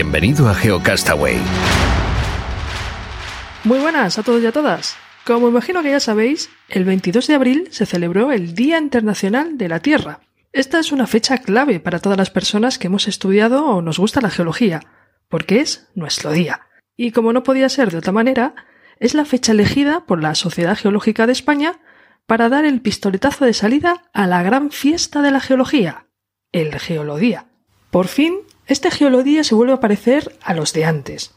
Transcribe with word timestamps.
Bienvenido 0.00 0.48
a 0.48 0.54
GeoCastaway. 0.54 1.38
Muy 3.64 3.80
buenas 3.80 4.16
a 4.16 4.22
todos 4.22 4.40
y 4.40 4.46
a 4.46 4.52
todas. 4.52 4.96
Como 5.26 5.48
imagino 5.48 5.82
que 5.82 5.90
ya 5.90 5.98
sabéis, 5.98 6.50
el 6.68 6.84
22 6.84 7.26
de 7.26 7.34
abril 7.34 7.68
se 7.72 7.84
celebró 7.84 8.30
el 8.30 8.54
Día 8.54 8.78
Internacional 8.78 9.58
de 9.58 9.68
la 9.68 9.80
Tierra. 9.80 10.20
Esta 10.52 10.78
es 10.78 10.92
una 10.92 11.08
fecha 11.08 11.38
clave 11.38 11.80
para 11.80 11.98
todas 11.98 12.16
las 12.16 12.30
personas 12.30 12.78
que 12.78 12.86
hemos 12.86 13.08
estudiado 13.08 13.66
o 13.66 13.82
nos 13.82 13.98
gusta 13.98 14.20
la 14.20 14.30
geología, 14.30 14.82
porque 15.28 15.58
es 15.58 15.88
nuestro 15.96 16.30
día. 16.30 16.60
Y 16.96 17.10
como 17.10 17.32
no 17.32 17.42
podía 17.42 17.68
ser 17.68 17.90
de 17.90 17.98
otra 17.98 18.12
manera, 18.12 18.54
es 19.00 19.14
la 19.14 19.24
fecha 19.24 19.50
elegida 19.50 20.06
por 20.06 20.22
la 20.22 20.36
Sociedad 20.36 20.78
Geológica 20.78 21.26
de 21.26 21.32
España 21.32 21.80
para 22.24 22.48
dar 22.48 22.64
el 22.64 22.80
pistoletazo 22.80 23.46
de 23.46 23.52
salida 23.52 24.04
a 24.12 24.28
la 24.28 24.44
gran 24.44 24.70
fiesta 24.70 25.22
de 25.22 25.32
la 25.32 25.40
geología, 25.40 26.06
el 26.52 26.78
Geolodía. 26.78 27.46
Por 27.90 28.06
fin 28.06 28.42
este 28.68 28.90
geolodía 28.90 29.42
se 29.44 29.54
vuelve 29.54 29.72
a 29.72 29.80
parecer 29.80 30.36
a 30.42 30.54
los 30.54 30.72
de 30.74 30.84
antes, 30.84 31.34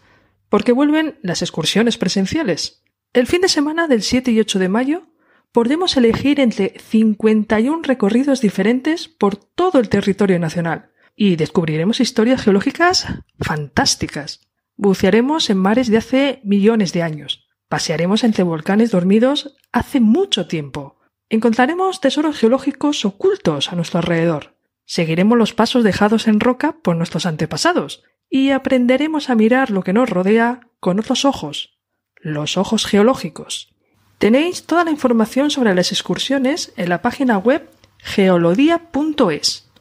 porque 0.50 0.74
vuelven 0.74 1.18
las 1.24 1.42
excursiones 1.42 1.98
presenciales. 1.98 2.84
El 3.14 3.26
fin 3.26 3.42
de 3.42 3.48
semana 3.48 3.88
del 3.88 4.04
7 4.04 4.32
y 4.32 4.40
8 4.42 4.60
de 4.60 4.70
mayo 4.70 5.08
podremos 5.54 5.96
elegir 5.96 6.42
entre 6.42 6.76
51 6.78 7.84
recorridos 7.84 8.42
diferentes 8.42 9.08
por 9.08 9.38
todo 9.38 9.80
el 9.80 9.88
territorio 9.88 10.40
nacional 10.40 10.92
y 11.16 11.38
descubriremos 11.38 12.02
historias 12.02 12.44
geológicas 12.44 13.08
fantásticas. 13.40 14.42
Bucearemos 14.76 15.50
en 15.50 15.58
mares 15.58 15.88
de 15.90 15.98
hace 15.98 16.42
millones 16.44 16.92
de 16.92 17.04
años. 17.04 17.48
Pasearemos 17.70 18.26
entre 18.26 18.44
volcanes 18.44 18.92
dormidos 18.92 19.56
hace 19.72 20.02
mucho 20.02 20.48
tiempo. 20.48 21.00
Encontraremos 21.30 22.02
tesoros 22.02 22.38
geológicos 22.38 23.06
ocultos 23.06 23.72
a 23.72 23.76
nuestro 23.76 24.00
alrededor. 24.00 24.58
Seguiremos 24.92 25.38
los 25.38 25.54
pasos 25.54 25.86
dejados 25.86 26.28
en 26.28 26.42
roca 26.42 26.74
por 26.82 26.98
nuestros 26.98 27.26
antepasados 27.26 28.04
y 28.30 28.50
aprenderemos 28.50 29.30
a 29.30 29.36
mirar 29.36 29.72
lo 29.72 29.84
que 29.84 29.94
nos 29.94 30.10
rodea 30.10 30.68
con 30.82 31.00
otros 31.00 31.24
ojos, 31.24 31.80
los 32.18 32.58
ojos 32.58 32.86
geológicos. 32.86 33.74
Tenéis 34.18 34.66
toda 34.66 34.84
la 34.84 34.92
información 34.92 35.50
sobre 35.50 35.74
las 35.74 35.94
excursiones 35.94 36.74
en 36.76 36.90
la 36.90 37.02
página 37.02 37.38
web 37.38 37.70
geolodia.es. 38.00 39.72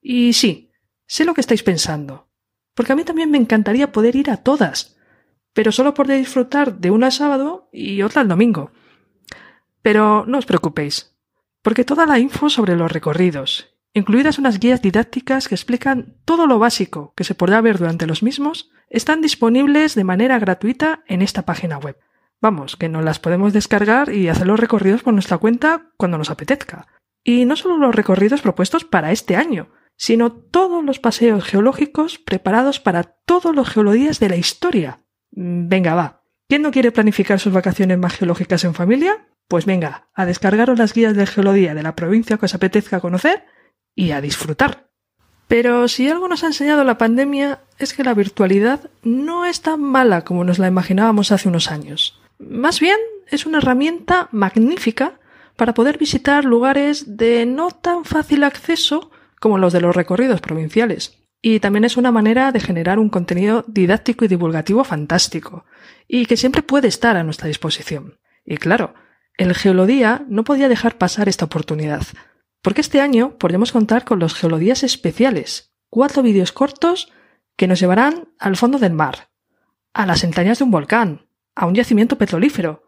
Y 0.00 0.32
sí, 0.34 0.70
sé 1.08 1.24
lo 1.24 1.34
que 1.34 1.40
estáis 1.40 1.64
pensando, 1.64 2.28
porque 2.74 2.92
a 2.92 2.94
mí 2.94 3.02
también 3.02 3.32
me 3.32 3.38
encantaría 3.38 3.90
poder 3.90 4.14
ir 4.14 4.30
a 4.30 4.36
todas, 4.36 4.96
pero 5.52 5.72
solo 5.72 5.94
poder 5.94 6.16
disfrutar 6.16 6.78
de 6.78 6.92
una 6.92 7.10
sábado 7.10 7.68
y 7.72 8.02
otra 8.02 8.22
el 8.22 8.28
domingo. 8.28 8.70
Pero 9.82 10.24
no 10.28 10.38
os 10.38 10.46
preocupéis, 10.46 11.12
porque 11.60 11.84
toda 11.84 12.06
la 12.06 12.20
info 12.20 12.48
sobre 12.48 12.76
los 12.76 12.92
recorridos 12.92 13.74
incluidas 13.98 14.38
unas 14.38 14.58
guías 14.58 14.80
didácticas 14.80 15.48
que 15.48 15.54
explican 15.54 16.14
todo 16.24 16.46
lo 16.46 16.58
básico 16.58 17.12
que 17.16 17.24
se 17.24 17.34
podrá 17.34 17.60
ver 17.60 17.78
durante 17.78 18.06
los 18.06 18.22
mismos, 18.22 18.70
están 18.88 19.20
disponibles 19.20 19.94
de 19.94 20.04
manera 20.04 20.38
gratuita 20.38 21.02
en 21.06 21.22
esta 21.22 21.42
página 21.42 21.78
web. 21.78 21.98
Vamos, 22.40 22.76
que 22.76 22.88
nos 22.88 23.04
las 23.04 23.18
podemos 23.18 23.52
descargar 23.52 24.12
y 24.12 24.28
hacer 24.28 24.46
los 24.46 24.60
recorridos 24.60 25.02
por 25.02 25.12
nuestra 25.12 25.38
cuenta 25.38 25.90
cuando 25.96 26.18
nos 26.18 26.30
apetezca. 26.30 26.86
Y 27.24 27.44
no 27.44 27.56
solo 27.56 27.76
los 27.76 27.94
recorridos 27.94 28.40
propuestos 28.40 28.84
para 28.84 29.12
este 29.12 29.36
año, 29.36 29.68
sino 29.96 30.32
todos 30.32 30.84
los 30.84 31.00
paseos 31.00 31.44
geológicos 31.44 32.18
preparados 32.18 32.78
para 32.78 33.02
todos 33.02 33.54
los 33.54 33.68
geolodías 33.68 34.20
de 34.20 34.28
la 34.28 34.36
historia. 34.36 35.00
Venga, 35.30 35.94
va. 35.94 36.22
¿Quién 36.48 36.62
no 36.62 36.70
quiere 36.70 36.92
planificar 36.92 37.40
sus 37.40 37.52
vacaciones 37.52 37.98
más 37.98 38.14
geológicas 38.14 38.64
en 38.64 38.74
familia? 38.74 39.28
Pues 39.48 39.66
venga, 39.66 40.08
a 40.14 40.24
descargaros 40.24 40.78
las 40.78 40.94
guías 40.94 41.16
de 41.16 41.26
geología 41.26 41.74
de 41.74 41.82
la 41.82 41.96
provincia 41.96 42.38
que 42.38 42.46
os 42.46 42.54
apetezca 42.54 43.00
conocer 43.00 43.44
y 43.98 44.12
a 44.12 44.20
disfrutar. 44.20 44.86
Pero 45.48 45.88
si 45.88 46.08
algo 46.08 46.28
nos 46.28 46.44
ha 46.44 46.46
enseñado 46.46 46.84
la 46.84 46.98
pandemia 46.98 47.62
es 47.80 47.94
que 47.94 48.04
la 48.04 48.14
virtualidad 48.14 48.90
no 49.02 49.44
es 49.44 49.60
tan 49.60 49.82
mala 49.82 50.22
como 50.22 50.44
nos 50.44 50.60
la 50.60 50.68
imaginábamos 50.68 51.32
hace 51.32 51.48
unos 51.48 51.72
años. 51.72 52.20
Más 52.38 52.78
bien 52.78 52.96
es 53.28 53.44
una 53.44 53.58
herramienta 53.58 54.28
magnífica 54.30 55.18
para 55.56 55.74
poder 55.74 55.98
visitar 55.98 56.44
lugares 56.44 57.16
de 57.16 57.44
no 57.44 57.72
tan 57.72 58.04
fácil 58.04 58.44
acceso 58.44 59.10
como 59.40 59.58
los 59.58 59.72
de 59.72 59.80
los 59.80 59.96
recorridos 59.96 60.40
provinciales. 60.40 61.18
Y 61.42 61.58
también 61.58 61.82
es 61.82 61.96
una 61.96 62.12
manera 62.12 62.52
de 62.52 62.60
generar 62.60 63.00
un 63.00 63.08
contenido 63.08 63.64
didáctico 63.66 64.24
y 64.24 64.28
divulgativo 64.28 64.84
fantástico, 64.84 65.64
y 66.06 66.26
que 66.26 66.36
siempre 66.36 66.62
puede 66.62 66.86
estar 66.86 67.16
a 67.16 67.24
nuestra 67.24 67.48
disposición. 67.48 68.18
Y 68.44 68.58
claro, 68.58 68.94
el 69.36 69.54
Geolodía 69.54 70.24
no 70.28 70.44
podía 70.44 70.68
dejar 70.68 70.98
pasar 70.98 71.28
esta 71.28 71.46
oportunidad, 71.46 72.02
porque 72.62 72.80
este 72.80 73.00
año 73.00 73.38
podremos 73.38 73.72
contar 73.72 74.04
con 74.04 74.18
los 74.18 74.34
Geolodías 74.34 74.82
especiales, 74.82 75.72
cuatro 75.88 76.22
vídeos 76.22 76.52
cortos 76.52 77.12
que 77.56 77.66
nos 77.66 77.80
llevarán 77.80 78.28
al 78.38 78.56
fondo 78.56 78.78
del 78.78 78.92
mar, 78.92 79.30
a 79.92 80.06
las 80.06 80.24
entrañas 80.24 80.58
de 80.58 80.64
un 80.64 80.70
volcán, 80.70 81.26
a 81.54 81.66
un 81.66 81.74
yacimiento 81.74 82.18
petrolífero 82.18 82.84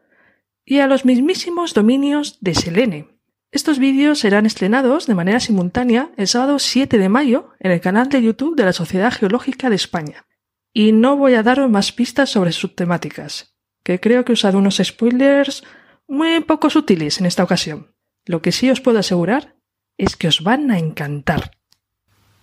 y 0.64 0.78
a 0.78 0.86
los 0.86 1.04
mismísimos 1.04 1.74
dominios 1.74 2.38
de 2.40 2.54
Selene. 2.54 3.08
Estos 3.52 3.80
vídeos 3.80 4.20
serán 4.20 4.46
estrenados 4.46 5.06
de 5.06 5.16
manera 5.16 5.40
simultánea 5.40 6.12
el 6.16 6.28
sábado 6.28 6.60
7 6.60 6.98
de 6.98 7.08
mayo 7.08 7.50
en 7.58 7.72
el 7.72 7.80
canal 7.80 8.08
de 8.08 8.22
YouTube 8.22 8.54
de 8.54 8.64
la 8.64 8.72
Sociedad 8.72 9.12
Geológica 9.12 9.70
de 9.70 9.76
España. 9.76 10.26
Y 10.72 10.92
no 10.92 11.16
voy 11.16 11.34
a 11.34 11.42
daros 11.42 11.68
más 11.68 11.90
pistas 11.90 12.30
sobre 12.30 12.52
sus 12.52 12.76
temáticas, 12.76 13.56
que 13.82 13.98
creo 13.98 14.24
que 14.24 14.30
he 14.30 14.34
usado 14.34 14.58
unos 14.58 14.76
spoilers 14.76 15.64
muy 16.06 16.38
poco 16.40 16.70
sutiles 16.70 17.18
en 17.18 17.26
esta 17.26 17.42
ocasión. 17.42 17.92
Lo 18.24 18.40
que 18.40 18.52
sí 18.52 18.70
os 18.70 18.80
puedo 18.80 19.00
asegurar 19.00 19.56
es 20.00 20.16
que 20.16 20.28
os 20.28 20.42
van 20.42 20.70
a 20.70 20.78
encantar. 20.78 21.52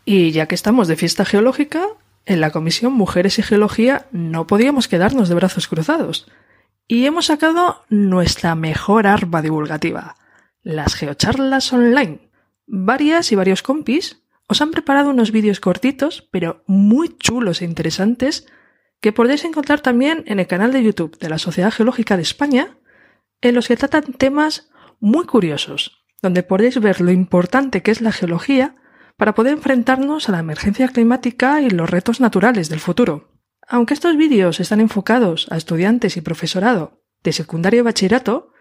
Y 0.05 0.31
ya 0.31 0.47
que 0.47 0.55
estamos 0.55 0.87
de 0.87 0.95
fiesta 0.95 1.25
geológica, 1.25 1.87
en 2.25 2.39
la 2.39 2.51
Comisión 2.51 2.93
Mujeres 2.93 3.39
y 3.39 3.43
Geología 3.43 4.05
no 4.11 4.47
podíamos 4.47 4.87
quedarnos 4.87 5.27
de 5.27 5.35
brazos 5.35 5.67
cruzados. 5.67 6.29
Y 6.87 7.05
hemos 7.05 7.25
sacado 7.25 7.83
nuestra 7.89 8.55
mejor 8.55 9.07
arma 9.07 9.41
divulgativa, 9.41 10.15
las 10.61 10.95
geocharlas 10.95 11.73
online. 11.73 12.29
Varias 12.67 13.31
y 13.31 13.35
varios 13.35 13.63
compis 13.63 14.21
os 14.47 14.61
han 14.61 14.71
preparado 14.71 15.09
unos 15.09 15.31
vídeos 15.31 15.59
cortitos, 15.59 16.27
pero 16.31 16.63
muy 16.67 17.17
chulos 17.17 17.61
e 17.61 17.65
interesantes, 17.65 18.47
que 19.01 19.11
podéis 19.11 19.43
encontrar 19.45 19.81
también 19.81 20.23
en 20.27 20.39
el 20.39 20.47
canal 20.47 20.71
de 20.71 20.83
YouTube 20.83 21.17
de 21.17 21.29
la 21.29 21.37
Sociedad 21.37 21.71
Geológica 21.71 22.15
de 22.15 22.23
España, 22.23 22.77
en 23.41 23.55
los 23.55 23.67
que 23.67 23.77
tratan 23.77 24.13
temas 24.13 24.69
muy 24.99 25.25
curiosos, 25.25 26.06
donde 26.21 26.43
podéis 26.43 26.79
ver 26.79 27.01
lo 27.01 27.11
importante 27.11 27.81
que 27.81 27.91
es 27.91 28.01
la 28.01 28.11
geología 28.11 28.75
para 29.17 29.33
poder 29.33 29.53
enfrentarnos 29.53 30.29
a 30.29 30.31
la 30.31 30.39
emergencia 30.39 30.87
climática 30.87 31.61
y 31.61 31.69
los 31.69 31.89
retos 31.89 32.19
naturales 32.19 32.69
del 32.69 32.79
futuro. 32.79 33.33
Aunque 33.67 33.93
estos 33.93 34.15
vídeos 34.15 34.59
están 34.59 34.79
enfocados 34.79 35.47
a 35.51 35.57
estudiantes 35.57 36.17
y 36.17 36.21
profesorado 36.21 37.03
de 37.23 37.33
secundario 37.33 37.81
y 37.81 37.83
bachillerato, 37.83 38.53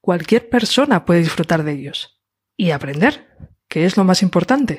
cualquier 0.00 0.48
persona 0.48 1.04
puede 1.04 1.20
disfrutar 1.20 1.64
de 1.64 1.72
ellos 1.72 2.22
y 2.56 2.70
aprender, 2.70 3.36
que 3.68 3.86
es 3.86 3.96
lo 3.96 4.04
más 4.04 4.22
importante. 4.22 4.78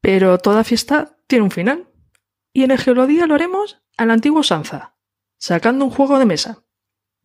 Pero 0.00 0.38
toda 0.38 0.64
fiesta 0.64 1.18
tiene 1.26 1.44
un 1.44 1.50
final, 1.50 1.90
y 2.52 2.62
en 2.62 2.70
el 2.70 2.78
Geolodía 2.78 3.26
lo 3.26 3.34
haremos 3.34 3.82
a 3.96 4.06
la 4.06 4.12
antigua 4.12 4.40
usanza, 4.40 4.96
sacando 5.38 5.84
un 5.84 5.90
juego 5.90 6.18
de 6.18 6.26
mesa, 6.26 6.64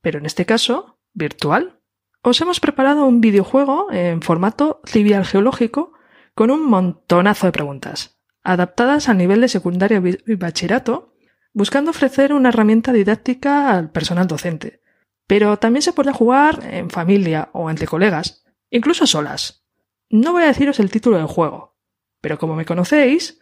pero 0.02 0.20
en 0.20 0.26
este 0.26 0.46
caso 0.46 1.00
virtual. 1.14 1.81
Os 2.24 2.40
hemos 2.40 2.60
preparado 2.60 3.06
un 3.06 3.20
videojuego 3.20 3.92
en 3.92 4.22
formato 4.22 4.80
trivial 4.86 5.26
geológico 5.26 5.94
con 6.36 6.52
un 6.52 6.64
montonazo 6.68 7.48
de 7.48 7.52
preguntas, 7.52 8.20
adaptadas 8.44 9.10
al 9.10 9.18
nivel 9.18 9.42
de 9.42 9.48
secundaria 9.48 10.02
y 10.28 10.36
bachillerato, 10.36 11.16
buscando 11.52 11.90
ofrecer 11.90 12.32
una 12.34 12.50
herramienta 12.50 12.94
didáctica 12.94 13.72
al 13.72 13.92
personal 13.92 14.28
docente. 14.28 14.82
Pero 15.26 15.58
también 15.58 15.82
se 15.82 15.94
puede 15.94 16.14
jugar 16.14 16.60
en 16.64 16.92
familia 16.92 17.50
o 17.54 17.72
entre 17.72 17.88
colegas, 17.88 18.44
incluso 18.70 19.08
solas. 19.08 19.66
No 20.10 20.34
voy 20.34 20.44
a 20.44 20.48
deciros 20.48 20.80
el 20.80 20.92
título 20.92 21.18
del 21.18 21.26
juego, 21.26 21.76
pero 22.22 22.38
como 22.38 22.56
me 22.56 22.66
conocéis, 22.66 23.40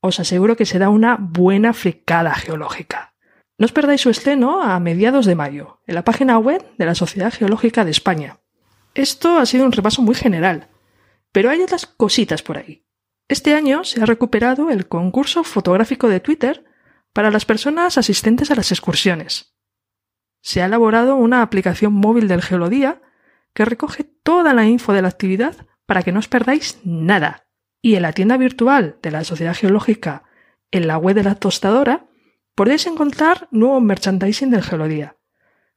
os 0.00 0.20
aseguro 0.20 0.56
que 0.56 0.64
será 0.64 0.88
una 0.88 1.18
buena 1.20 1.74
fricada 1.74 2.34
geológica. 2.34 3.11
No 3.62 3.66
os 3.66 3.72
perdáis 3.72 4.00
su 4.00 4.10
estreno 4.10 4.60
a 4.60 4.80
mediados 4.80 5.24
de 5.24 5.36
mayo, 5.36 5.78
en 5.86 5.94
la 5.94 6.02
página 6.02 6.36
web 6.36 6.66
de 6.78 6.84
la 6.84 6.96
Sociedad 6.96 7.32
Geológica 7.32 7.84
de 7.84 7.92
España. 7.92 8.40
Esto 8.92 9.38
ha 9.38 9.46
sido 9.46 9.64
un 9.64 9.70
repaso 9.70 10.02
muy 10.02 10.16
general, 10.16 10.66
pero 11.30 11.48
hay 11.48 11.62
otras 11.62 11.86
cositas 11.86 12.42
por 12.42 12.58
ahí. 12.58 12.84
Este 13.28 13.54
año 13.54 13.84
se 13.84 14.02
ha 14.02 14.04
recuperado 14.04 14.68
el 14.70 14.88
concurso 14.88 15.44
fotográfico 15.44 16.08
de 16.08 16.18
Twitter 16.18 16.64
para 17.12 17.30
las 17.30 17.44
personas 17.44 17.98
asistentes 17.98 18.50
a 18.50 18.56
las 18.56 18.72
excursiones. 18.72 19.54
Se 20.40 20.60
ha 20.60 20.66
elaborado 20.66 21.14
una 21.14 21.40
aplicación 21.40 21.92
móvil 21.92 22.26
del 22.26 22.42
Geolodía 22.42 23.00
que 23.54 23.64
recoge 23.64 24.02
toda 24.02 24.54
la 24.54 24.66
info 24.66 24.92
de 24.92 25.02
la 25.02 25.08
actividad 25.08 25.68
para 25.86 26.02
que 26.02 26.10
no 26.10 26.18
os 26.18 26.26
perdáis 26.26 26.80
nada. 26.82 27.46
Y 27.80 27.94
en 27.94 28.02
la 28.02 28.12
tienda 28.12 28.36
virtual 28.38 28.98
de 29.02 29.12
la 29.12 29.22
Sociedad 29.22 29.54
Geológica, 29.54 30.24
en 30.72 30.88
la 30.88 30.98
web 30.98 31.14
de 31.14 31.22
la 31.22 31.36
tostadora, 31.36 32.08
podéis 32.54 32.86
encontrar 32.86 33.48
nuevo 33.50 33.80
merchandising 33.80 34.50
del 34.50 34.62
Geolodía, 34.62 35.16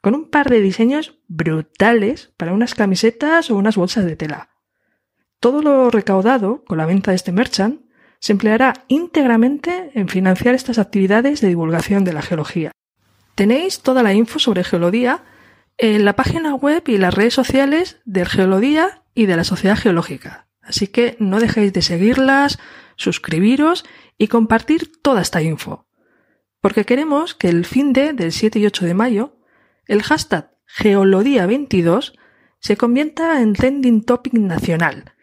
con 0.02 0.16
un 0.16 0.30
par 0.30 0.50
de 0.50 0.62
diseños 0.62 1.20
brutales 1.28 2.34
para 2.38 2.54
unas 2.54 2.76
camisetas 2.76 3.50
o 3.50 3.56
unas 3.56 3.76
bolsas 3.76 4.06
de 4.06 4.16
tela. 4.16 4.50
Todo 5.40 5.62
lo 5.62 5.90
recaudado 5.90 6.64
con 6.66 6.78
la 6.78 6.86
venta 6.86 7.12
de 7.12 7.16
este 7.16 7.32
merchant 7.32 7.82
se 8.20 8.32
empleará 8.32 8.74
íntegramente 8.88 9.92
en 9.94 10.08
financiar 10.08 10.56
estas 10.56 10.80
actividades 10.80 11.42
de 11.42 11.50
divulgación 11.50 12.04
de 12.04 12.14
la 12.14 12.22
geología. 12.22 12.72
Tenéis 13.36 13.82
toda 13.82 14.02
la 14.02 14.14
info 14.14 14.40
sobre 14.40 14.64
Geolodía 14.64 15.24
en 15.78 16.06
la 16.06 16.16
página 16.16 16.56
web 16.56 16.84
y 16.88 16.98
las 16.98 17.14
redes 17.14 17.34
sociales 17.34 18.00
del 18.06 18.28
Geolodía 18.28 19.04
y 19.14 19.26
de 19.26 19.36
la 19.36 19.44
Sociedad 19.44 19.78
Geológica. 19.78 20.48
Así 20.62 20.88
que 20.88 21.16
no 21.20 21.40
dejéis 21.40 21.74
de 21.74 21.82
seguirlas, 21.82 22.58
suscribiros 22.96 23.86
y 24.18 24.30
compartir 24.30 24.92
toda 25.02 25.22
esta 25.22 25.42
info. 25.42 25.85
Porque 26.66 26.84
queremos 26.84 27.36
que 27.36 27.48
el 27.48 27.64
fin 27.64 27.94
de 27.94 28.14
del 28.14 28.32
7 28.32 28.58
y 28.58 28.66
8 28.66 28.86
de 28.88 28.96
mayo, 28.96 29.38
el 29.86 30.02
hashtag 30.02 30.50
Geolodía22 30.80 32.18
se 32.60 32.76
convierta 32.76 33.40
en 33.44 33.54
trending 33.54 34.04
topic 34.04 34.34
nacional 34.34 35.14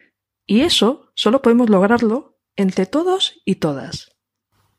y 0.46 0.60
eso 0.60 1.10
solo 1.16 1.42
podemos 1.42 1.68
lograrlo 1.68 2.38
entre 2.54 2.86
todos 2.86 3.42
y 3.44 3.56
todas. 3.56 4.12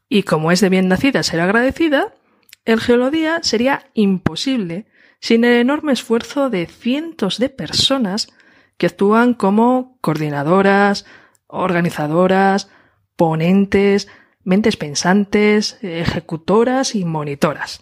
Y 0.07 0.23
como 0.23 0.53
es 0.53 0.61
de 0.61 0.69
bien 0.69 0.87
nacida 0.87 1.21
ser 1.23 1.41
agradecida, 1.41 2.15
el 2.63 2.79
geolodía 2.79 3.39
sería 3.43 3.91
imposible 3.93 4.85
sin 5.19 5.43
el 5.43 5.59
enorme 5.59 5.91
esfuerzo 5.91 6.49
de 6.49 6.65
cientos 6.65 7.39
de 7.39 7.49
personas 7.49 8.29
que 8.77 8.85
actúan 8.85 9.33
como 9.33 9.97
coordinadoras, 9.99 11.05
organizadoras, 11.47 12.69
ponentes, 13.17 14.07
mentes 14.43 14.77
pensantes, 14.77 15.77
ejecutoras 15.81 16.95
y 16.95 17.05
monitoras. 17.05 17.81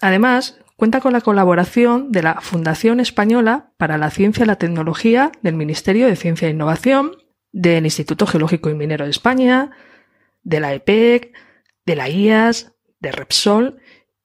Además, 0.00 0.58
cuenta 0.76 1.00
con 1.00 1.12
la 1.12 1.20
colaboración 1.20 2.10
de 2.10 2.22
la 2.22 2.40
Fundación 2.40 3.00
Española 3.00 3.72
para 3.76 3.98
la 3.98 4.10
Ciencia 4.10 4.44
y 4.44 4.46
la 4.48 4.56
Tecnología 4.56 5.30
del 5.42 5.54
Ministerio 5.54 6.06
de 6.06 6.16
Ciencia 6.16 6.48
e 6.48 6.50
Innovación, 6.50 7.12
del 7.52 7.84
Instituto 7.84 8.26
Geológico 8.26 8.70
y 8.70 8.74
Minero 8.74 9.04
de 9.04 9.10
España, 9.10 9.70
de 10.42 10.60
la 10.60 10.74
EPEC, 10.74 11.32
de 11.86 11.96
la 11.96 12.08
IAS, 12.08 12.72
de 12.98 13.12
Repsol 13.12 13.80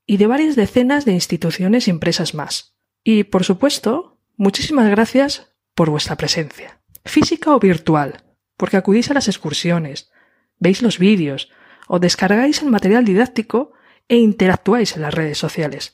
y 0.05 0.17
de 0.17 0.27
varias 0.27 0.55
decenas 0.55 1.05
de 1.05 1.11
instituciones 1.11 1.87
y 1.87 1.91
empresas 1.91 2.33
más. 2.33 2.75
Y, 3.03 3.25
por 3.25 3.43
supuesto, 3.43 4.19
muchísimas 4.35 4.89
gracias 4.89 5.53
por 5.75 5.89
vuestra 5.89 6.15
presencia, 6.15 6.81
física 7.05 7.53
o 7.53 7.59
virtual, 7.59 8.23
porque 8.55 8.77
acudís 8.77 9.11
a 9.11 9.13
las 9.13 9.27
excursiones, 9.27 10.09
veis 10.59 10.81
los 10.81 10.99
vídeos 10.99 11.49
o 11.87 11.99
descargáis 11.99 12.61
el 12.61 12.69
material 12.69 13.05
didáctico 13.05 13.73
e 14.07 14.17
interactuáis 14.17 14.95
en 14.95 15.01
las 15.01 15.13
redes 15.13 15.37
sociales. 15.37 15.93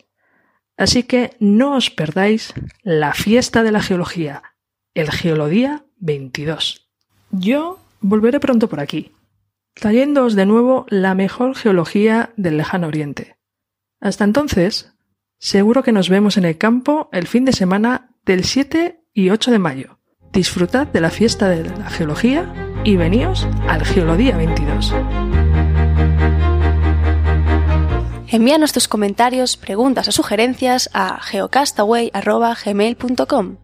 Así 0.78 1.04
que 1.04 1.36
no 1.40 1.76
os 1.76 1.90
perdáis 1.90 2.54
la 2.82 3.14
fiesta 3.14 3.64
de 3.64 3.72
la 3.72 3.82
geología, 3.82 4.42
el 4.94 5.12
Geolodía 5.12 5.86
22. 5.98 6.90
Yo 7.32 7.80
volveré 8.02 8.40
pronto 8.40 8.68
por 8.70 8.80
aquí, 8.80 9.12
trayéndoos 9.76 10.36
de 10.36 10.46
nuevo 10.46 10.86
la 10.90 11.16
mejor 11.16 11.56
geología 11.56 12.34
del 12.38 12.58
lejano 12.58 12.88
oriente. 12.88 13.38
Hasta 14.00 14.24
entonces, 14.24 14.94
seguro 15.38 15.84
que 15.84 15.92
nos 15.92 16.10
vemos 16.10 16.38
en 16.38 16.46
el 16.46 16.58
campo 16.58 17.10
el 17.12 17.28
fin 17.28 17.46
de 17.46 17.54
semana 17.54 18.10
del 18.26 18.44
7 18.44 19.04
y 19.14 19.30
8 19.30 19.52
de 19.52 19.60
mayo. 19.60 20.00
Disfrutad 20.32 20.88
de 20.88 21.02
la 21.02 21.12
fiesta 21.12 21.50
de 21.50 21.70
la 21.70 21.90
geología 21.90 22.73
y 22.84 22.98
veníos 22.98 23.48
al 23.68 23.84
Geolodía 23.86 24.36
22. 24.38 24.94
Envíanos 28.28 28.74
tus 28.74 28.88
comentarios, 28.88 29.58
preguntas 29.58 30.08
o 30.08 30.12
sugerencias 30.12 30.90
a 30.94 31.20
geocastaway.gmail.com. 31.22 33.58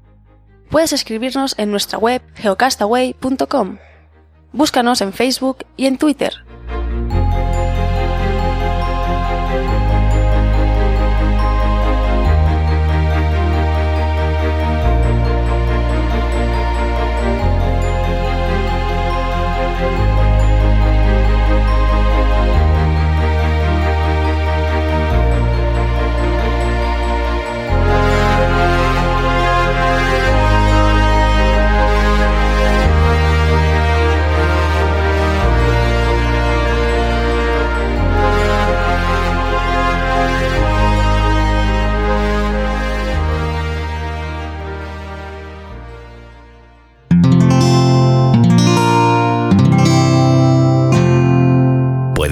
Puedes 0.69 0.93
escribirnos 0.93 1.55
en 1.57 1.71
nuestra 1.71 1.97
web 1.97 2.21
geocastaway.com. 2.35 3.77
Búscanos 4.51 5.01
en 5.01 5.13
Facebook 5.13 5.65
y 5.75 5.87
en 5.87 5.97
Twitter 5.97 6.45